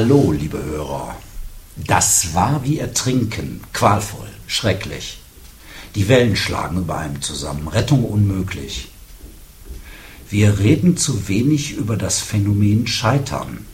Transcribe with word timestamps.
Hallo, 0.00 0.30
liebe 0.30 0.62
Hörer. 0.64 1.16
Das 1.74 2.32
war 2.32 2.62
wie 2.62 2.78
Ertrinken, 2.78 3.62
qualvoll, 3.72 4.28
schrecklich. 4.46 5.18
Die 5.96 6.06
Wellen 6.06 6.36
schlagen 6.36 6.78
über 6.78 6.98
einem 6.98 7.20
zusammen, 7.20 7.66
Rettung 7.66 8.04
unmöglich. 8.04 8.92
Wir 10.30 10.60
reden 10.60 10.96
zu 10.96 11.26
wenig 11.26 11.72
über 11.72 11.96
das 11.96 12.20
Phänomen 12.20 12.86
Scheitern. 12.86 13.66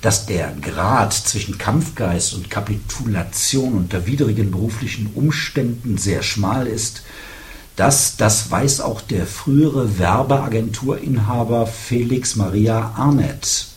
Dass 0.00 0.26
der 0.26 0.52
Grad 0.60 1.12
zwischen 1.12 1.58
Kampfgeist 1.58 2.34
und 2.34 2.48
Kapitulation 2.48 3.74
unter 3.74 4.06
widrigen 4.06 4.52
beruflichen 4.52 5.10
Umständen 5.12 5.98
sehr 5.98 6.22
schmal 6.22 6.68
ist, 6.68 7.02
das, 7.74 8.16
das 8.16 8.48
weiß 8.48 8.80
auch 8.80 9.00
der 9.00 9.26
frühere 9.26 9.98
Werbeagenturinhaber 9.98 11.66
Felix 11.66 12.36
Maria 12.36 12.92
Arnett. 12.94 13.71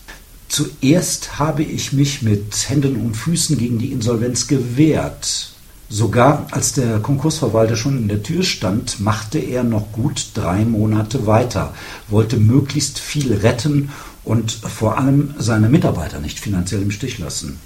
Zuerst 0.56 1.38
habe 1.38 1.64
ich 1.64 1.92
mich 1.92 2.22
mit 2.22 2.70
Händen 2.70 2.96
und 2.96 3.18
Füßen 3.18 3.58
gegen 3.58 3.78
die 3.78 3.92
Insolvenz 3.92 4.48
gewehrt. 4.48 5.50
Sogar 5.90 6.48
als 6.52 6.72
der 6.72 7.00
Konkursverwalter 7.00 7.76
schon 7.76 7.98
in 7.98 8.08
der 8.08 8.24
Tür 8.24 8.42
stand, 8.42 9.02
machte 9.02 9.38
er 9.38 9.66
noch 9.66 9.92
gut 9.92 10.28
drei 10.34 10.64
Monate 10.64 11.28
weiter, 11.28 11.74
wollte 12.08 12.38
möglichst 12.38 13.00
viel 13.00 13.34
retten 13.34 13.90
und 14.24 14.50
vor 14.54 14.98
allem 14.98 15.36
seine 15.38 15.68
Mitarbeiter 15.68 16.22
nicht 16.22 16.40
finanziell 16.40 16.84
im 16.84 16.92
Stich 16.92 17.18
lassen. 17.18 17.60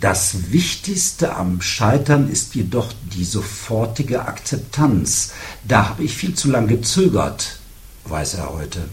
Das 0.00 0.50
Wichtigste 0.50 1.36
am 1.36 1.60
Scheitern 1.60 2.28
ist 2.28 2.56
jedoch 2.56 2.92
die 3.14 3.24
sofortige 3.24 4.26
Akzeptanz. 4.26 5.30
Da 5.62 5.90
habe 5.90 6.02
ich 6.02 6.16
viel 6.16 6.34
zu 6.34 6.50
lange 6.50 6.66
gezögert, 6.66 7.60
weiß 8.06 8.34
er 8.34 8.52
heute. 8.52 8.88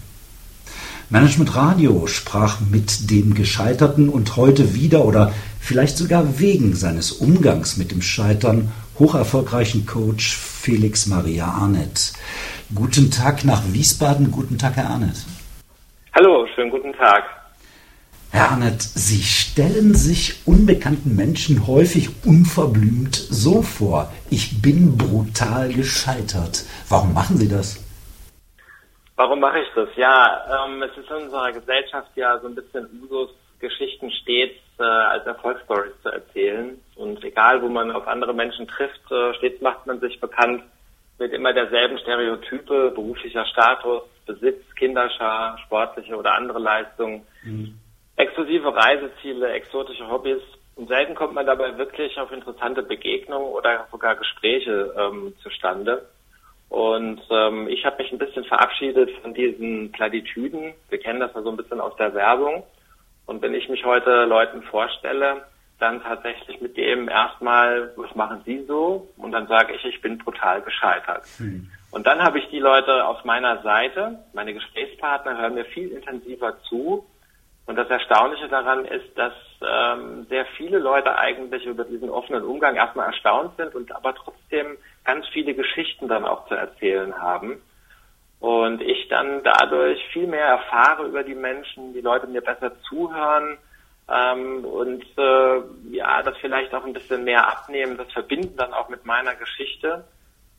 Management 1.12 1.58
Radio 1.58 2.08
sprach 2.08 2.62
mit 2.62 3.12
dem 3.12 3.34
Gescheiterten 3.34 4.08
und 4.08 4.38
heute 4.38 4.76
wieder 4.76 5.04
oder 5.04 5.34
vielleicht 5.60 5.98
sogar 5.98 6.40
wegen 6.40 6.74
seines 6.74 7.12
Umgangs 7.12 7.76
mit 7.76 7.92
dem 7.92 8.02
Scheitern 8.02 8.72
hocherfolgreichen 8.98 9.86
Coach 9.86 10.38
Felix 10.38 11.08
Maria 11.08 11.48
Arnett. 11.48 12.14
Guten 12.74 13.12
Tag 13.12 13.44
nach 13.44 13.62
Wiesbaden, 13.74 14.32
guten 14.32 14.58
Tag, 14.58 14.78
Herr 14.78 14.90
Arnett. 14.90 15.26
Hallo, 16.14 16.48
schönen 16.56 16.72
guten 16.72 16.94
Tag. 16.94 17.24
Herr 18.30 18.52
Arnett, 18.52 18.82
Sie 18.82 19.22
stellen 19.22 19.94
sich 19.94 20.36
unbekannten 20.46 21.18
Menschen 21.18 21.68
häufig 21.68 22.24
unverblümt 22.24 23.18
so 23.18 23.62
vor, 23.62 24.10
ich 24.30 24.62
bin 24.62 24.96
brutal 24.96 25.74
gescheitert. 25.74 26.64
Warum 26.88 27.14
machen 27.14 27.36
Sie 27.36 27.50
das? 27.50 27.82
Warum 29.22 29.40
mache 29.40 29.60
ich 29.60 29.68
das? 29.76 29.88
Ja, 29.98 30.66
ähm, 30.66 30.82
es 30.82 30.98
ist 30.98 31.08
in 31.12 31.18
unserer 31.18 31.52
Gesellschaft 31.52 32.10
ja 32.16 32.40
so 32.40 32.48
ein 32.48 32.56
bisschen 32.56 32.90
Usus, 33.04 33.30
Geschichten 33.60 34.10
stets 34.10 34.58
äh, 34.80 34.84
als 34.84 35.28
Erfolgsstories 35.28 35.94
zu 36.02 36.10
erzählen. 36.10 36.82
Und 36.96 37.24
egal, 37.24 37.62
wo 37.62 37.70
man 37.70 37.92
auf 37.92 38.08
andere 38.08 38.34
Menschen 38.34 38.68
trifft, 38.68 39.12
äh, 39.12 39.36
stets 39.36 39.62
macht 39.62 39.86
man 39.86 40.00
sich 40.00 40.20
bekannt 40.20 40.64
mit 41.20 41.34
immer 41.34 41.54
derselben 41.54 42.00
Stereotype, 42.00 42.94
beruflicher 42.96 43.46
Status, 43.46 44.02
Besitz, 44.26 44.64
Kinderschar, 44.74 45.60
sportliche 45.68 46.16
oder 46.16 46.34
andere 46.34 46.58
Leistungen, 46.58 47.22
mhm. 47.44 47.78
exklusive 48.16 48.76
Reiseziele, 48.76 49.52
exotische 49.52 50.10
Hobbys. 50.10 50.42
Und 50.76 50.88
selten 50.88 51.14
kommt 51.14 51.36
man 51.36 51.46
dabei 51.46 51.78
wirklich 51.78 52.20
auf 52.20 52.32
interessante 52.32 52.82
Begegnungen 52.82 53.50
oder 53.50 53.86
sogar 53.92 54.16
Gespräche 54.16 54.96
ähm, 54.98 55.36
zustande. 55.44 56.08
Und 56.72 57.22
ähm, 57.30 57.68
ich 57.68 57.86
habe 57.86 58.02
mich 58.02 58.14
ein 58.14 58.18
bisschen 58.18 58.46
verabschiedet 58.46 59.12
von 59.22 59.34
diesen 59.34 59.92
Platitüden. 59.92 60.74
Wir 60.88 61.00
kennen 61.00 61.20
das 61.20 61.34
ja 61.36 61.42
so 61.42 61.50
ein 61.50 61.58
bisschen 61.58 61.82
aus 61.82 61.98
der 61.98 62.14
Werbung. 62.14 62.64
Und 63.26 63.42
wenn 63.42 63.54
ich 63.54 63.68
mich 63.68 63.84
heute 63.84 64.24
Leuten 64.24 64.64
vorstelle, 64.64 65.46
dann 65.80 66.02
tatsächlich 66.02 66.62
mit 66.62 66.78
dem 66.78 67.10
erstmal, 67.10 67.92
was 67.98 68.16
machen 68.16 68.42
Sie 68.46 68.64
so? 68.70 69.10
Und 69.18 69.34
dann 69.34 69.48
sage 69.48 69.74
ich, 69.74 69.84
ich 69.84 70.00
bin 70.00 70.18
brutal 70.18 70.62
gescheitert. 70.62 71.26
Hm. 71.40 71.70
Und 71.92 72.08
dann 72.08 72.24
habe 72.24 72.40
ich 72.40 72.48
die 72.52 72.60
Leute 72.60 73.06
auf 73.06 73.26
meiner 73.26 73.62
Seite, 73.64 74.20
meine 74.32 74.54
Gesprächspartner 74.54 75.38
hören 75.38 75.56
mir 75.56 75.66
viel 75.66 75.92
intensiver 75.92 76.58
zu. 76.70 77.06
Und 77.66 77.76
das 77.76 77.90
Erstaunliche 77.90 78.48
daran 78.48 78.86
ist, 78.86 79.18
dass 79.18 79.34
ähm, 79.62 80.26
sehr 80.30 80.46
viele 80.56 80.80
Leute 80.80 81.18
eigentlich 81.18 81.66
über 81.66 81.84
diesen 81.84 82.10
offenen 82.10 82.44
Umgang 82.44 82.78
erstmal 82.78 83.08
erstaunt 83.08 83.58
sind 83.58 83.76
und 83.76 83.94
aber 83.94 84.16
trotzdem 84.16 84.61
viele 85.42 85.56
Geschichten 85.56 86.08
dann 86.08 86.26
auch 86.26 86.48
zu 86.48 86.56
erzählen 86.56 87.18
haben. 87.20 87.62
Und 88.40 88.82
ich 88.82 89.08
dann 89.10 89.44
dadurch 89.44 90.00
viel 90.14 90.28
mehr 90.28 90.46
erfahre 90.46 91.06
über 91.06 91.24
die 91.24 91.36
Menschen, 91.36 91.94
die 91.94 92.02
Leute 92.02 92.28
mir 92.28 92.42
besser 92.42 92.72
zuhören 92.90 93.58
ähm, 94.10 94.66
und 94.66 95.06
äh, 95.18 95.62
ja, 95.92 96.24
das 96.24 96.36
vielleicht 96.38 96.74
auch 96.74 96.84
ein 96.84 96.94
bisschen 96.94 97.24
mehr 97.24 97.48
abnehmen, 97.48 97.98
das 97.98 98.12
verbinden 98.12 98.58
dann 98.58 98.74
auch 98.74 98.90
mit 98.90 99.06
meiner 99.06 99.36
Geschichte. 99.36 100.04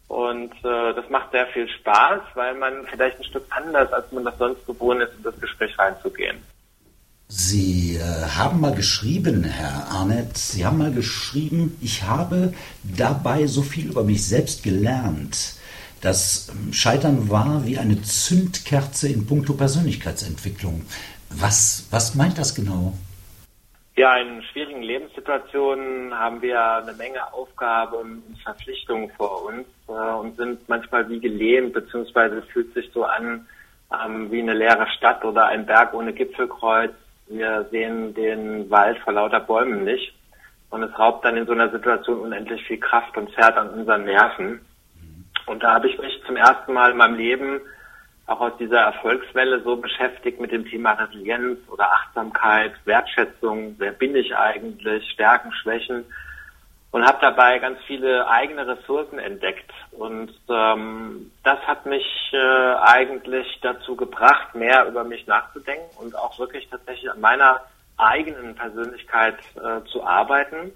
Und 0.07 0.53
äh, 0.65 0.95
das 0.95 1.09
macht 1.09 1.33
sehr 1.33 1.47
viel 1.49 1.69
Spaß, 1.69 2.21
weil 2.35 2.55
man 2.55 2.87
vielleicht 2.87 3.19
ein 3.19 3.25
Stück 3.25 3.47
anders, 3.51 3.93
als 3.93 4.13
man 4.13 4.25
das 4.25 4.39
sonst 4.39 4.65
gewohnt 4.67 5.03
ist, 5.03 5.15
in 5.17 5.23
das 5.23 5.41
Gespräch 5.41 5.77
reinzugehen. 5.79 6.41
Sie 7.35 7.97
äh, 7.97 8.01
haben 8.37 8.61
mal 8.61 8.75
geschrieben, 8.75 9.43
Herr 9.43 9.89
Arnett, 9.91 10.37
Sie 10.37 10.67
haben 10.67 10.77
mal 10.77 10.93
geschrieben, 10.93 11.79
ich 11.81 12.03
habe 12.03 12.53
dabei 12.83 13.47
so 13.47 13.63
viel 13.63 13.87
über 13.89 14.05
mich 14.05 14.29
selbst 14.29 14.63
gelernt. 14.63 15.55
Das 16.03 16.51
ähm, 16.51 16.75
Scheitern 16.75 17.31
war 17.31 17.65
wie 17.65 17.79
eine 17.79 18.03
Zündkerze 18.03 19.09
in 19.09 19.27
puncto 19.27 19.55
Persönlichkeitsentwicklung. 19.55 20.85
Was, 21.31 21.89
was 21.91 22.15
meint 22.15 22.37
das 22.37 22.55
genau? 22.55 22.93
Ja, 23.97 24.19
in 24.19 24.43
schwierigen 24.53 24.83
Lebenssituationen 24.83 26.13
haben 26.13 26.43
wir 26.43 26.61
eine 26.61 26.93
Menge 26.93 27.33
Aufgaben 27.33 28.23
und 28.29 28.39
Verpflichtungen 28.43 29.11
vor 29.17 29.47
uns 29.47 29.67
äh, 29.89 29.93
und 29.93 30.37
sind 30.37 30.69
manchmal 30.69 31.09
wie 31.09 31.19
gelähmt, 31.19 31.73
beziehungsweise 31.73 32.43
fühlt 32.43 32.75
sich 32.75 32.91
so 32.93 33.05
an 33.05 33.49
ähm, 33.91 34.31
wie 34.31 34.43
eine 34.43 34.53
leere 34.53 34.87
Stadt 34.99 35.25
oder 35.25 35.47
ein 35.47 35.65
Berg 35.65 35.95
ohne 35.95 36.13
Gipfelkreuz 36.13 36.93
wir 37.33 37.67
sehen 37.71 38.15
den 38.15 38.71
Wald 38.71 38.99
vor 38.99 39.13
lauter 39.13 39.41
Bäumen 39.41 39.85
nicht. 39.85 40.15
Und 40.71 40.83
es 40.83 40.99
raubt 40.99 41.25
dann 41.25 41.37
in 41.37 41.47
so 41.47 41.53
einer 41.53 41.71
Situation 41.71 42.21
unendlich 42.21 42.63
viel 42.65 42.79
Kraft 42.79 43.17
und 43.17 43.33
zerrt 43.35 43.57
an 43.57 43.71
unseren 43.71 44.05
Nerven. 44.05 44.61
Und 45.47 45.63
da 45.63 45.75
habe 45.75 45.89
ich 45.89 45.99
mich 45.99 46.23
zum 46.27 46.37
ersten 46.37 46.73
Mal 46.73 46.93
in 46.93 46.97
meinem 46.97 47.17
Leben 47.17 47.61
auch 48.27 48.41
aus 48.41 48.53
dieser 48.59 48.81
Erfolgswelle 48.81 49.61
so 49.63 49.77
beschäftigt 49.77 50.41
mit 50.41 50.53
dem 50.53 50.65
Thema 50.65 50.93
Resilienz 50.93 51.59
oder 51.69 51.93
Achtsamkeit, 51.93 52.73
Wertschätzung, 52.85 53.75
wer 53.79 53.93
bin 53.93 54.15
ich 54.15 54.35
eigentlich, 54.35 55.11
Stärken, 55.11 55.53
Schwächen 55.53 56.05
und 56.93 57.07
habe 57.07 57.19
dabei 57.21 57.59
ganz 57.59 57.79
viele 57.87 58.29
eigene 58.29 58.67
Ressourcen 58.67 59.19
entdeckt. 59.19 59.71
Und 59.93 60.31
ähm, 60.49 61.33
das 61.43 61.59
hat 61.67 61.87
mich 61.87 62.05
äh, 62.33 62.75
eigentlich 62.83 63.59
dazu 63.63 63.97
gebracht, 63.97 64.55
mehr 64.55 64.87
über 64.87 65.03
mich 65.03 65.27
nachzudenken 65.27 65.89
und 65.99 66.15
auch 66.15 66.39
wirklich 66.39 66.69
tatsächlich 66.69 67.11
an 67.11 67.21
meiner 67.21 67.63
eigenen 67.97 68.55
Persönlichkeit 68.55 69.39
äh, 69.57 69.85
zu 69.91 70.05
arbeiten 70.05 70.73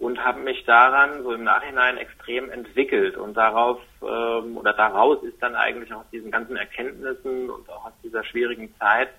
und 0.00 0.24
habe 0.24 0.40
mich 0.40 0.64
daran 0.64 1.22
so 1.22 1.32
im 1.32 1.44
Nachhinein 1.44 1.98
extrem 1.98 2.50
entwickelt 2.50 3.16
und 3.16 3.34
darauf 3.34 3.80
ähm, 4.02 4.56
oder 4.56 4.72
daraus 4.72 5.22
ist 5.22 5.40
dann 5.40 5.54
eigentlich 5.54 5.92
aus 5.94 6.04
diesen 6.10 6.32
ganzen 6.32 6.56
Erkenntnissen 6.56 7.48
und 7.48 7.70
auch 7.70 7.86
aus 7.86 7.92
dieser 8.02 8.24
schwierigen 8.24 8.74
Zeit 8.78 9.10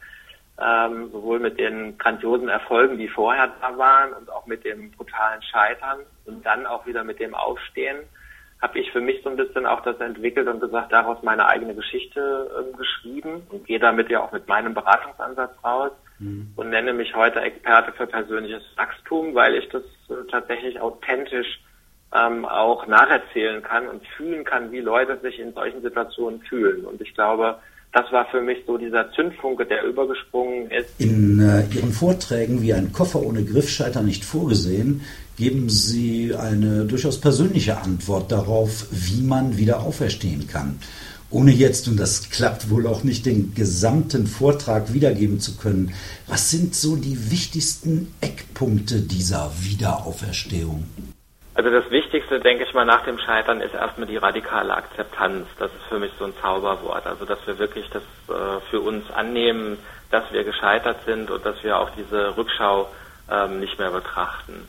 ähm, 0.61 1.11
sowohl 1.11 1.39
mit 1.39 1.59
den 1.59 1.97
grandiosen 1.97 2.47
Erfolgen, 2.47 2.97
die 2.97 3.09
vorher 3.09 3.51
da 3.61 3.77
waren 3.77 4.13
und 4.13 4.29
auch 4.31 4.45
mit 4.45 4.63
dem 4.63 4.91
brutalen 4.91 5.41
Scheitern 5.41 5.99
und 6.25 6.45
dann 6.45 6.65
auch 6.65 6.85
wieder 6.85 7.03
mit 7.03 7.19
dem 7.19 7.35
Aufstehen, 7.35 7.97
habe 8.61 8.79
ich 8.79 8.91
für 8.91 9.01
mich 9.01 9.21
so 9.21 9.29
ein 9.29 9.35
bisschen 9.35 9.65
auch 9.65 9.81
das 9.81 9.99
entwickelt 9.99 10.47
und 10.47 10.61
gesagt, 10.61 10.91
daraus 10.91 11.21
meine 11.23 11.45
eigene 11.47 11.75
Geschichte 11.75 12.49
ähm, 12.57 12.77
geschrieben 12.77 13.45
und 13.49 13.65
gehe 13.65 13.79
damit 13.79 14.09
ja 14.09 14.21
auch 14.21 14.31
mit 14.31 14.47
meinem 14.47 14.73
Beratungsansatz 14.73 15.51
raus 15.63 15.91
mhm. 16.19 16.53
und 16.55 16.69
nenne 16.69 16.93
mich 16.93 17.13
heute 17.15 17.41
Experte 17.41 17.91
für 17.91 18.07
persönliches 18.07 18.63
Wachstum, 18.77 19.35
weil 19.35 19.55
ich 19.55 19.67
das 19.69 19.83
äh, 20.09 20.25
tatsächlich 20.31 20.79
authentisch 20.79 21.59
ähm, 22.13 22.45
auch 22.45 22.87
nacherzählen 22.87 23.61
kann 23.61 23.87
und 23.89 24.07
fühlen 24.15 24.45
kann, 24.45 24.71
wie 24.71 24.79
Leute 24.79 25.19
sich 25.19 25.37
in 25.37 25.53
solchen 25.53 25.81
Situationen 25.81 26.41
fühlen. 26.43 26.85
Und 26.85 27.01
ich 27.01 27.13
glaube, 27.13 27.59
das 27.95 28.11
war 28.11 28.25
für 28.29 28.41
mich 28.41 28.57
so 28.67 28.77
dieser 28.77 29.09
Zündfunke, 29.13 29.65
der 29.65 29.85
übergesprungen 29.85 30.69
ist. 30.69 30.89
In 30.99 31.39
äh, 31.39 31.63
Ihren 31.73 31.93
Vorträgen 31.93 32.61
wie 32.61 32.73
ein 32.73 32.91
Koffer 32.91 33.23
ohne 33.23 33.45
Griffschalter 33.45 34.03
nicht 34.03 34.25
vorgesehen, 34.25 35.01
geben 35.37 35.69
Sie 35.69 36.35
eine 36.35 36.83
durchaus 36.83 37.21
persönliche 37.21 37.77
Antwort 37.77 38.33
darauf, 38.33 38.87
wie 38.91 39.21
man 39.21 39.57
wieder 39.57 39.79
auferstehen 39.81 40.45
kann. 40.45 40.77
Ohne 41.29 41.51
jetzt, 41.51 41.87
und 41.87 41.97
das 41.97 42.29
klappt 42.29 42.69
wohl 42.69 42.85
auch 42.85 43.05
nicht, 43.05 43.25
den 43.25 43.53
gesamten 43.55 44.27
Vortrag 44.27 44.93
wiedergeben 44.93 45.39
zu 45.39 45.55
können, 45.55 45.93
was 46.27 46.51
sind 46.51 46.75
so 46.75 46.97
die 46.97 47.31
wichtigsten 47.31 48.13
Eckpunkte 48.19 48.99
dieser 48.99 49.53
Wiederauferstehung? 49.61 50.83
Also 51.55 51.69
das 51.69 51.89
Wichtigste, 51.89 52.41
denke 52.41 52.65
ich 52.65 52.73
mal, 52.73 52.83
nach 52.85 53.05
dem 53.05 53.17
Scheitern 53.17 53.61
ist 53.61 53.73
erstmal 53.73 54.07
die 54.07 54.17
radikale 54.17 54.75
Akzeptanz. 54.75 55.47
Das 55.57 55.71
ist 55.73 55.83
für 55.87 55.99
mich 55.99 56.11
so 56.19 56.25
ein 56.25 56.33
Zauberwort. 56.41 57.07
Also 57.07 57.23
dass 57.23 57.39
wir 57.47 57.57
wirklich 57.57 57.89
das 57.89 58.03
äh, 58.27 58.59
für 58.69 58.81
uns 58.81 59.09
annehmen, 59.11 59.77
dass 60.11 60.29
wir 60.33 60.43
gescheitert 60.43 60.97
sind 61.05 61.31
und 61.31 61.45
dass 61.45 61.63
wir 61.63 61.79
auch 61.79 61.89
diese 61.91 62.35
Rückschau 62.35 62.89
ähm, 63.31 63.61
nicht 63.61 63.79
mehr 63.79 63.89
betrachten. 63.91 64.67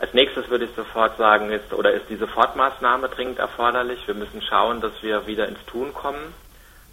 Als 0.00 0.12
nächstes 0.12 0.48
würde 0.50 0.64
ich 0.64 0.74
sofort 0.74 1.16
sagen, 1.16 1.52
ist 1.52 1.72
oder 1.72 1.92
ist 1.92 2.08
die 2.08 2.16
Sofortmaßnahme 2.16 3.08
dringend 3.10 3.38
erforderlich. 3.38 4.00
Wir 4.08 4.14
müssen 4.14 4.42
schauen, 4.42 4.80
dass 4.80 4.92
wir 5.02 5.28
wieder 5.28 5.46
ins 5.46 5.64
Tun 5.66 5.94
kommen. 5.94 6.34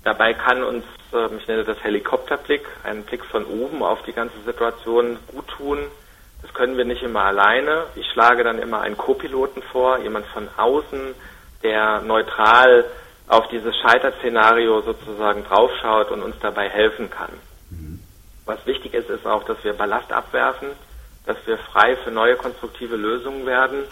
Dabei 0.04 0.36
kann 0.36 0.64
uns, 0.64 0.86
äh, 1.12 1.26
ich 1.36 1.48
nenne 1.48 1.64
das 1.64 1.84
Helikopterblick, 1.84 2.66
ein 2.84 3.04
Blick 3.04 3.26
von 3.26 3.46
oben 3.46 3.82
auf 3.82 4.04
die 4.04 4.14
ganze 4.14 4.40
Situation 4.46 5.18
gut 5.34 5.48
tun. 5.48 5.80
Das 6.42 6.54
können 6.54 6.78
wir 6.78 6.86
nicht 6.86 7.04
immer 7.04 7.24
alleine. 7.24 7.86
Ich 7.96 8.06
schlage 8.12 8.44
dann 8.44 8.60
immer 8.60 8.82
einen 8.82 8.98
Co-Piloten 8.98 9.62
vor, 9.64 10.00
jemand 10.00 10.26
von 10.28 10.48
außen, 10.56 11.16
der 11.64 12.02
neutral 12.02 12.86
auf 13.28 13.48
dieses 13.50 13.76
Scheiterszenario 13.78 14.82
sozusagen 14.82 15.44
draufschaut 15.44 16.12
und 16.12 16.22
uns 16.22 16.36
dabei 16.40 16.70
helfen 16.70 17.10
kann. 17.10 17.32
Mhm. 17.70 18.00
Was 18.46 18.66
wichtig 18.66 18.94
ist, 18.94 19.10
ist 19.10 19.26
auch, 19.26 19.44
dass 19.44 19.62
wir 19.64 19.74
Ballast 19.74 20.12
abwerfen, 20.14 20.70
dass 21.26 21.38
wir 21.46 21.58
frei 21.58 21.98
für 21.98 22.12
neue 22.12 22.36
konstruktive 22.36 22.96
Lösungen 22.96 23.46
werden. 23.46 23.84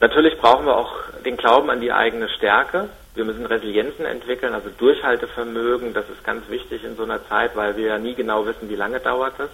Natürlich 0.00 0.36
brauchen 0.38 0.66
wir 0.66 0.76
auch 0.76 0.92
den 1.24 1.36
Glauben 1.36 1.70
an 1.70 1.80
die 1.80 1.92
eigene 1.92 2.28
Stärke. 2.28 2.88
Wir 3.14 3.24
müssen 3.24 3.46
Resilienzen 3.46 4.04
entwickeln, 4.04 4.52
also 4.52 4.68
Durchhaltevermögen. 4.76 5.94
Das 5.94 6.08
ist 6.10 6.24
ganz 6.24 6.48
wichtig 6.50 6.84
in 6.84 6.96
so 6.96 7.04
einer 7.04 7.26
Zeit, 7.28 7.54
weil 7.54 7.76
wir 7.76 7.86
ja 7.86 7.98
nie 7.98 8.14
genau 8.14 8.44
wissen, 8.44 8.68
wie 8.68 8.76
lange 8.76 9.00
dauert 9.00 9.38
es. 9.38 9.50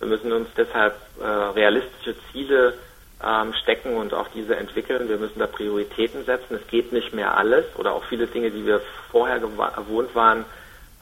Wir 0.00 0.08
müssen 0.08 0.32
uns 0.32 0.48
deshalb 0.56 0.94
äh, 1.20 1.24
realistische 1.26 2.16
Ziele 2.32 2.74
ähm, 3.22 3.52
stecken 3.62 3.96
und 3.96 4.14
auch 4.14 4.28
diese 4.28 4.56
entwickeln. 4.56 5.08
Wir 5.10 5.18
müssen 5.18 5.38
da 5.38 5.46
Prioritäten 5.46 6.24
setzen. 6.24 6.56
Es 6.56 6.66
geht 6.68 6.90
nicht 6.92 7.12
mehr 7.12 7.36
alles 7.36 7.66
oder 7.76 7.92
auch 7.92 8.04
viele 8.04 8.26
Dinge, 8.26 8.50
die 8.50 8.64
wir 8.64 8.80
vorher 9.10 9.38
gewohnt 9.38 10.14
waren, 10.14 10.46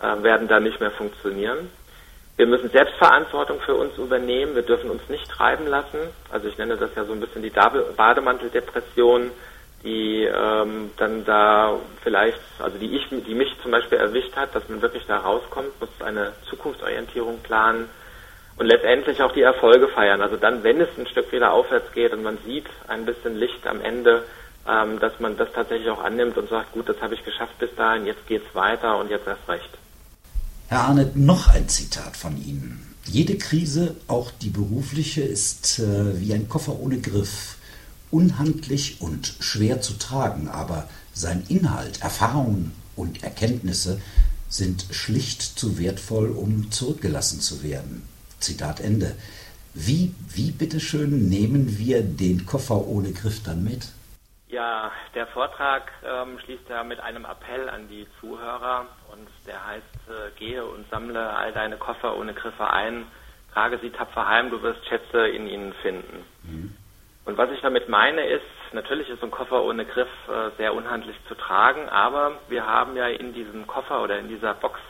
äh, 0.03 0.23
werden 0.23 0.49
da 0.49 0.59
nicht 0.59 0.81
mehr 0.81 0.91
funktionieren. 0.91 1.71
Wir 2.37 2.47
müssen 2.47 2.71
Selbstverantwortung 2.71 3.61
für 3.61 3.75
uns 3.77 3.97
übernehmen. 3.99 4.57
Wir 4.57 4.63
dürfen 4.63 4.91
uns 4.91 5.09
nicht 5.09 5.29
treiben 5.29 5.67
lassen. 5.67 5.99
Also 6.31 6.49
ich 6.49 6.59
nenne 6.59 6.77
das 6.77 6.91
ja 6.97 7.05
so 7.05 7.13
ein 7.13 7.21
bisschen 7.21 7.43
die 7.43 7.51
Bademanteldepression, 7.51 9.31
die 9.85 10.25
ähm, 10.25 10.91
dann 10.97 11.25
da 11.25 11.79
vielleicht, 12.03 12.41
also 12.59 12.79
die 12.79 12.97
ich, 12.97 13.09
die 13.11 13.35
mich 13.35 13.49
zum 13.63 13.71
Beispiel 13.71 13.99
erwischt 13.99 14.35
hat, 14.35 14.55
dass 14.57 14.69
man 14.69 14.83
wirklich 14.83 15.05
da 15.07 15.19
rauskommt, 15.19 15.81
muss 15.81 15.91
eine 16.01 16.33
Zukunftsorientierung 16.49 17.39
planen 17.41 17.89
und 18.59 18.67
letztendlich 18.67 19.23
auch 19.23 19.33
die 19.33 19.43
Erfolge 19.43 19.89
feiern. 19.89 20.21
Also 20.21 20.37
dann, 20.37 20.65
wenn 20.65 20.81
es 20.81 20.89
ein 20.99 21.07
Stück 21.07 21.31
wieder 21.33 21.53
aufwärts 21.53 21.93
geht 21.93 22.13
und 22.13 22.23
man 22.23 22.39
sieht 22.45 22.67
ein 22.89 23.05
bisschen 23.05 23.37
Licht 23.37 23.67
am 23.67 23.81
Ende, 23.81 24.25
ähm, 24.69 24.99
dass 24.99 25.19
man 25.21 25.37
das 25.37 25.49
tatsächlich 25.55 25.89
auch 25.91 26.03
annimmt 26.03 26.37
und 26.37 26.49
sagt, 26.49 26.73
gut, 26.73 26.89
das 26.89 27.01
habe 27.01 27.15
ich 27.15 27.25
geschafft 27.25 27.57
bis 27.59 27.71
dahin, 27.77 28.07
jetzt 28.07 28.27
geht's 28.27 28.55
weiter 28.55 28.99
und 28.99 29.11
jetzt 29.11 29.27
erst 29.27 29.49
recht. 29.49 29.71
Herr 30.69 30.81
Arnett, 30.81 31.17
noch 31.17 31.49
ein 31.55 31.69
Zitat 31.69 32.17
von 32.17 32.37
Ihnen. 32.37 32.95
Jede 33.07 33.39
Krise, 33.39 33.97
auch 34.07 34.31
die 34.31 34.51
berufliche, 34.51 35.23
ist 35.23 35.79
äh, 35.79 36.21
wie 36.21 36.35
ein 36.35 36.49
Koffer 36.49 36.79
ohne 36.79 36.99
Griff, 36.99 37.57
unhandlich 38.11 39.01
und 39.01 39.35
schwer 39.41 39.81
zu 39.81 39.95
tragen, 39.95 40.49
aber 40.49 40.89
sein 41.15 41.45
Inhalt, 41.49 42.03
Erfahrungen 42.03 42.75
und 42.97 43.23
Erkenntnisse 43.23 44.01
sind 44.49 44.87
schlicht 44.91 45.43
zu 45.43 45.79
wertvoll, 45.79 46.31
um 46.31 46.71
zurückgelassen 46.71 47.41
zu 47.41 47.63
werden. 47.63 48.03
Zitat 48.41 48.81
Ende. 48.81 49.17
Wie, 49.75 50.15
wie 50.29 50.51
bitteschön 50.51 51.29
nehmen 51.29 51.79
wir 51.79 52.03
den 52.03 52.47
Koffer 52.47 52.87
ohne 52.87 53.13
Griff 53.13 53.43
dann 53.45 53.63
mit? 53.63 53.89
Ja, 54.49 54.91
der 55.15 55.27
Vortrag 55.29 55.93
ähm, 56.05 56.39
schließt 56.41 56.69
ja 56.71 56.83
mit 56.83 57.01
einem 57.01 57.27
Appell 57.27 57.69
an 57.69 57.87
die 57.89 58.07
Zuhörer 58.19 58.87
und 59.13 59.29
der 59.47 59.67
heißt, 59.67 59.85
äh, 60.09 60.39
gehe 60.39 60.65
und 60.65 60.89
sammle 60.91 61.37
all 61.37 61.53
deine 61.53 61.77
Koffer 61.77 62.17
ohne 62.17 62.33
Griffe 62.33 62.71
ein, 62.71 63.07
trage 63.53 63.79
sie 63.79 63.91
tapfer 63.91 64.27
heim, 64.27 64.51
du 64.51 64.63
wirst 64.63 64.87
Schätze 64.87 65.29
in 65.29 65.47
ihnen 65.47 65.75
finden. 65.83 66.25
Mhm. 66.45 66.77
Und 67.27 67.37
was 67.37 67.51
ich 67.51 67.61
damit 67.61 67.91
meine 67.91 68.27
ist, 68.27 68.43
natürlich 68.73 69.11
ist 69.11 69.23
ein 69.23 69.31
Koffer 69.31 69.63
ohne 69.63 69.85
Griff 69.85 70.09
äh, 70.29 70.51
sehr 70.57 70.73
unhandlich 70.73 71.17
zu 71.29 71.35
tragen, 71.35 71.87
aber 71.91 72.39
wir 72.49 72.67
haben 72.67 72.97
ja 72.97 73.07
in 73.09 73.35
diesem 73.35 73.67
Koffer 73.67 74.03
oder 74.03 74.19
in 74.19 74.29
dieser 74.29 74.55
Box 74.55 74.81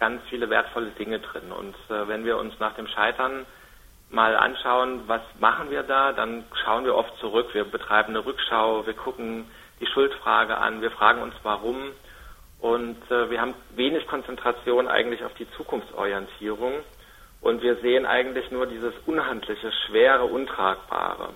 ganz 0.00 0.22
viele 0.28 0.50
wertvolle 0.50 0.90
Dinge 0.90 1.20
drin. 1.20 1.52
Und 1.52 1.76
äh, 1.88 2.08
wenn 2.08 2.24
wir 2.24 2.38
uns 2.38 2.58
nach 2.58 2.74
dem 2.74 2.88
Scheitern 2.88 3.46
mal 4.10 4.34
anschauen, 4.34 5.02
was 5.06 5.20
machen 5.38 5.70
wir 5.70 5.84
da, 5.84 6.12
dann 6.12 6.44
schauen 6.64 6.84
wir 6.84 6.96
oft 6.96 7.16
zurück. 7.18 7.50
Wir 7.52 7.64
betreiben 7.64 8.10
eine 8.10 8.24
Rückschau, 8.24 8.86
wir 8.86 8.94
gucken 8.94 9.48
die 9.78 9.86
Schuldfrage 9.86 10.56
an, 10.56 10.82
wir 10.82 10.90
fragen 10.90 11.22
uns 11.22 11.34
warum. 11.42 11.92
Und 12.60 12.98
äh, 13.10 13.30
wir 13.30 13.40
haben 13.40 13.54
wenig 13.76 14.06
Konzentration 14.08 14.88
eigentlich 14.88 15.24
auf 15.24 15.34
die 15.34 15.50
Zukunftsorientierung. 15.52 16.72
Und 17.40 17.62
wir 17.62 17.76
sehen 17.76 18.04
eigentlich 18.04 18.50
nur 18.50 18.66
dieses 18.66 18.92
Unhandliche, 19.06 19.70
Schwere, 19.86 20.24
Untragbare. 20.24 21.30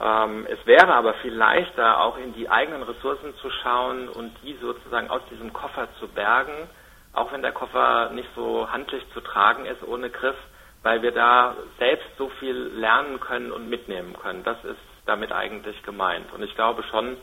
Ähm, 0.00 0.46
es 0.48 0.64
wäre 0.66 0.92
aber 0.94 1.14
viel 1.14 1.34
leichter, 1.34 2.00
auch 2.00 2.18
in 2.18 2.32
die 2.34 2.48
eigenen 2.48 2.82
Ressourcen 2.82 3.34
zu 3.36 3.50
schauen 3.50 4.08
und 4.08 4.32
die 4.42 4.56
sozusagen 4.60 5.10
aus 5.10 5.22
diesem 5.30 5.52
Koffer 5.52 5.88
zu 6.00 6.08
bergen 6.08 6.68
auch 7.12 7.32
wenn 7.32 7.42
der 7.42 7.52
Koffer 7.52 8.10
nicht 8.10 8.28
so 8.34 8.70
handlich 8.70 9.02
zu 9.12 9.20
tragen 9.20 9.66
ist 9.66 9.82
ohne 9.82 10.10
Griff, 10.10 10.36
weil 10.82 11.02
wir 11.02 11.12
da 11.12 11.56
selbst 11.78 12.06
so 12.16 12.30
viel 12.40 12.54
lernen 12.54 13.20
können 13.20 13.52
und 13.52 13.68
mitnehmen 13.68 14.14
können. 14.14 14.44
Das 14.44 14.56
ist 14.64 14.78
damit 15.06 15.32
eigentlich 15.32 15.82
gemeint. 15.82 16.32
Und 16.32 16.42
ich 16.42 16.54
glaube 16.54 16.82
schon, 16.90 17.16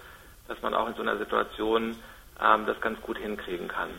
dass 0.47 0.61
man 0.61 0.73
auch 0.73 0.87
in 0.87 0.95
so 0.95 1.01
einer 1.01 1.17
Situation 1.17 1.95
ähm, 2.41 2.65
das 2.65 2.79
ganz 2.81 3.01
gut 3.01 3.17
hinkriegen 3.17 3.67
kann. 3.67 3.89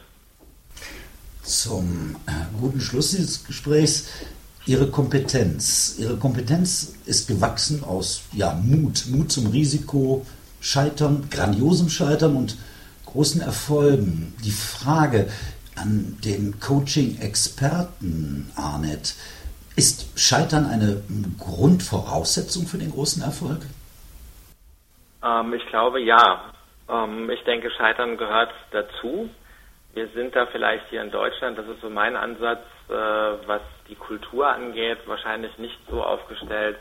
Zum 1.43 2.17
äh, 2.26 2.32
guten 2.61 2.81
Schluss 2.81 3.11
dieses 3.11 3.44
Gesprächs. 3.46 4.26
Ihre 4.67 4.88
Kompetenz. 4.88 5.96
Ihre 5.99 6.19
Kompetenz 6.19 6.99
ist 7.06 7.26
gewachsen 7.26 7.82
aus 7.82 8.25
ja, 8.32 8.52
Mut, 8.52 9.06
Mut 9.08 9.32
zum 9.32 9.46
Risiko, 9.46 10.26
Scheitern, 10.61 11.29
grandiosem 11.31 11.88
Scheitern 11.88 12.37
und 12.37 12.58
großen 13.06 13.40
Erfolgen. 13.40 14.35
Die 14.44 14.50
Frage, 14.50 15.31
an 15.80 16.19
den 16.25 16.58
Coaching-Experten, 16.60 18.50
Arnett. 18.56 19.14
Ist 19.76 20.18
Scheitern 20.18 20.66
eine 20.66 21.02
Grundvoraussetzung 21.38 22.66
für 22.66 22.78
den 22.78 22.90
großen 22.90 23.23
Erfolg? 23.23 23.61
Ähm, 25.23 25.54
ich 25.54 25.64
glaube 25.66 26.00
ja. 26.00 26.52
Ähm, 26.88 27.30
ich 27.30 27.42
denke, 27.44 27.70
Scheitern 27.70 28.16
gehört 28.16 28.52
dazu. 28.73 29.30
Wir 29.94 30.08
sind 30.08 30.35
da 30.35 30.47
vielleicht 30.47 30.88
hier 30.90 31.02
in 31.02 31.11
Deutschland, 31.11 31.58
das 31.58 31.66
ist 31.66 31.80
so 31.80 31.90
mein 31.90 32.16
Ansatz, 32.16 32.64
äh, 32.88 32.92
was 32.92 33.62
die 33.88 33.94
Kultur 33.94 34.49
angeht, 34.49 34.99
wahrscheinlich 35.06 35.56
nicht 35.58 35.78
so 35.88 36.02
aufgestellt, 36.02 36.76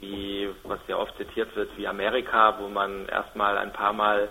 wie 0.00 0.48
was 0.64 0.80
ja 0.88 0.96
oft 0.96 1.16
zitiert 1.16 1.54
wird, 1.56 1.70
wie 1.76 1.86
Amerika, 1.86 2.58
wo 2.60 2.68
man 2.68 3.06
erstmal 3.08 3.58
ein 3.58 3.72
paar 3.72 3.92
Mal 3.92 4.28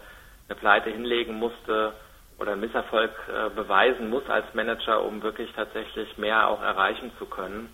eine 0.50 0.56
Pleite 0.58 0.90
hinlegen 0.90 1.36
musste 1.36 1.94
oder 2.40 2.56
Misserfolg 2.56 3.12
äh, 3.28 3.50
beweisen 3.50 4.10
muss 4.10 4.28
als 4.30 4.54
Manager, 4.54 5.04
um 5.04 5.22
wirklich 5.24 5.52
tatsächlich 5.54 6.18
mehr 6.18 6.48
auch 6.48 6.62
erreichen 6.62 7.12
zu 7.18 7.26
können. 7.26 7.74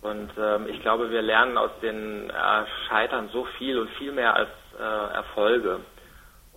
Und 0.00 0.30
ähm, 0.36 0.66
ich 0.68 0.80
glaube, 0.82 1.10
wir 1.10 1.22
lernen 1.22 1.56
aus 1.56 1.70
den 1.80 2.28
äh, 2.28 2.32
Scheitern 2.88 3.28
so 3.32 3.44
viel 3.58 3.78
und 3.78 3.88
viel 3.90 4.10
mehr 4.12 4.34
als 4.34 4.50
äh, 4.78 5.14
Erfolge. 5.14 5.80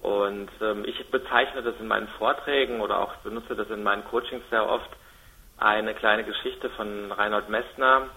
Und 0.02 0.50
ähm, 0.62 0.84
ich 0.86 1.10
bezeichne 1.12 1.62
das 1.62 1.76
in 1.80 1.88
meinen 1.88 2.08
Vorträgen 2.18 2.82
oder 2.82 3.00
auch 3.00 3.16
benutze 3.18 3.56
das 3.56 3.70
in 3.70 3.84
meinen 3.84 4.04
Coachings 4.06 4.44
sehr 4.50 4.68
oft 4.68 4.90
eine 5.58 5.94
kleine 5.94 6.24
Geschichte 6.24 6.70
von 6.72 7.12
Reinhold 7.12 7.50
Messner, 7.50 8.08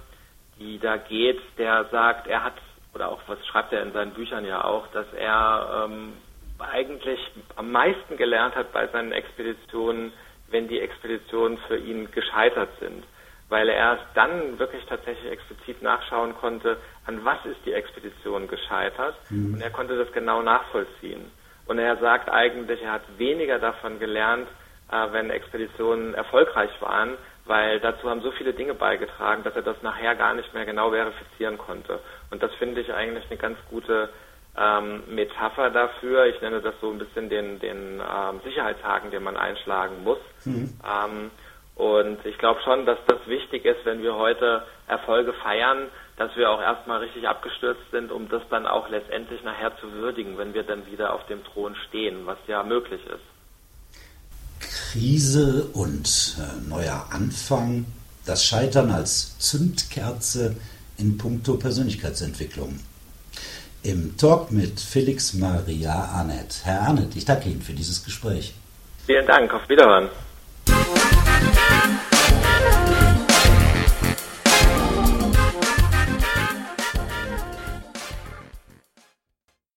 die 0.58 0.78
da 0.78 0.96
geht, 0.96 1.40
der 1.56 1.84
sagt, 1.86 2.26
er 2.26 2.42
hat, 2.42 2.54
oder 2.94 3.10
auch 3.10 3.20
was 3.26 3.38
schreibt 3.46 3.72
er 3.72 3.82
in 3.82 3.92
seinen 3.92 4.12
Büchern 4.12 4.44
ja 4.44 4.64
auch, 4.64 4.86
dass 4.88 5.06
er 5.12 5.84
ähm, 5.86 6.14
eigentlich 6.58 7.20
am 7.56 7.70
meisten 7.72 8.16
gelernt 8.16 8.54
hat 8.56 8.72
bei 8.72 8.86
seinen 8.88 9.12
Expeditionen, 9.12 10.12
wenn 10.50 10.68
die 10.68 10.80
Expeditionen 10.80 11.58
für 11.68 11.76
ihn 11.76 12.10
gescheitert 12.10 12.70
sind, 12.80 13.04
weil 13.48 13.68
er 13.68 13.76
erst 13.76 14.04
dann 14.14 14.58
wirklich 14.58 14.84
tatsächlich 14.86 15.30
explizit 15.30 15.82
nachschauen 15.82 16.34
konnte, 16.34 16.78
an 17.06 17.24
was 17.24 17.44
ist 17.46 17.60
die 17.64 17.72
Expedition 17.72 18.48
gescheitert 18.48 19.16
mhm. 19.30 19.54
und 19.54 19.60
er 19.60 19.70
konnte 19.70 19.96
das 19.96 20.12
genau 20.12 20.42
nachvollziehen. 20.42 21.30
Und 21.66 21.78
er 21.78 21.96
sagt 21.98 22.30
eigentlich, 22.30 22.82
er 22.82 22.92
hat 22.92 23.18
weniger 23.18 23.58
davon 23.58 23.98
gelernt, 23.98 24.48
äh, 24.90 25.12
wenn 25.12 25.30
Expeditionen 25.30 26.14
erfolgreich 26.14 26.70
waren, 26.80 27.18
weil 27.44 27.80
dazu 27.80 28.08
haben 28.08 28.22
so 28.22 28.30
viele 28.32 28.52
Dinge 28.52 28.74
beigetragen, 28.74 29.42
dass 29.42 29.54
er 29.54 29.62
das 29.62 29.82
nachher 29.82 30.14
gar 30.14 30.34
nicht 30.34 30.52
mehr 30.54 30.64
genau 30.64 30.90
verifizieren 30.90 31.58
konnte. 31.58 32.00
Und 32.30 32.42
das 32.42 32.52
finde 32.54 32.80
ich 32.80 32.92
eigentlich 32.92 33.24
eine 33.30 33.38
ganz 33.38 33.58
gute 33.70 34.10
ähm, 34.58 35.02
Metapher 35.08 35.70
dafür. 35.70 36.26
Ich 36.26 36.40
nenne 36.40 36.60
das 36.60 36.74
so 36.80 36.90
ein 36.90 36.98
bisschen 36.98 37.28
den, 37.28 37.58
den 37.60 38.00
ähm, 38.00 38.40
Sicherheitshaken, 38.44 39.10
den 39.10 39.22
man 39.22 39.36
einschlagen 39.36 40.02
muss. 40.04 40.18
Mhm. 40.44 40.78
Ähm, 40.84 41.30
und 41.76 42.26
ich 42.26 42.36
glaube 42.38 42.60
schon, 42.64 42.86
dass 42.86 42.98
das 43.06 43.18
wichtig 43.26 43.64
ist, 43.64 43.84
wenn 43.84 44.02
wir 44.02 44.16
heute 44.16 44.64
Erfolge 44.88 45.32
feiern, 45.32 45.88
dass 46.16 46.34
wir 46.36 46.50
auch 46.50 46.60
erstmal 46.60 46.98
richtig 46.98 47.28
abgestürzt 47.28 47.90
sind, 47.92 48.10
um 48.10 48.28
das 48.28 48.42
dann 48.50 48.66
auch 48.66 48.88
letztendlich 48.88 49.44
nachher 49.44 49.76
zu 49.78 49.92
würdigen, 49.92 50.36
wenn 50.38 50.54
wir 50.54 50.64
dann 50.64 50.86
wieder 50.86 51.14
auf 51.14 51.24
dem 51.26 51.44
Thron 51.44 51.76
stehen, 51.88 52.26
was 52.26 52.38
ja 52.48 52.64
möglich 52.64 53.00
ist. 53.06 53.22
Krise 54.60 55.68
und 55.72 56.36
äh, 56.38 56.68
neuer 56.68 57.06
Anfang, 57.12 57.86
das 58.26 58.44
Scheitern 58.44 58.90
als 58.90 59.38
Zündkerze 59.38 60.56
in 60.96 61.16
puncto 61.16 61.54
Persönlichkeitsentwicklung 61.54 62.80
im 63.82 64.16
Talk 64.16 64.50
mit 64.50 64.80
Felix 64.80 65.34
Maria 65.34 65.94
Arnett. 65.94 66.60
Herr 66.64 66.82
Arnett, 66.82 67.16
ich 67.16 67.24
danke 67.24 67.48
Ihnen 67.48 67.62
für 67.62 67.72
dieses 67.72 68.04
Gespräch. 68.04 68.54
Vielen 69.06 69.26
Dank, 69.26 69.52
auf 69.54 69.68
Wiederhören. 69.68 70.08